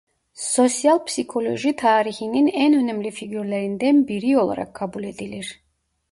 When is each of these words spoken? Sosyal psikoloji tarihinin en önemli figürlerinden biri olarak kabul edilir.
Sosyal 0.33 1.05
psikoloji 1.05 1.73
tarihinin 1.75 2.47
en 2.53 2.73
önemli 2.73 3.11
figürlerinden 3.11 4.07
biri 4.07 4.37
olarak 4.39 4.73
kabul 4.73 5.03
edilir. 5.03 5.59